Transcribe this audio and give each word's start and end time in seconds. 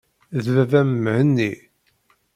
D 0.43 0.45
baba-m 0.55 0.91
Mhenni. 1.03 1.51